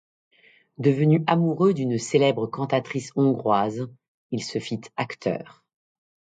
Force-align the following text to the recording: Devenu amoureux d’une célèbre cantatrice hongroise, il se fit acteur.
Devenu 0.79 1.23
amoureux 1.27 1.75
d’une 1.75 1.99
célèbre 1.99 2.47
cantatrice 2.47 3.11
hongroise, 3.15 3.87
il 4.31 4.41
se 4.43 4.57
fit 4.57 4.81
acteur. 4.97 5.63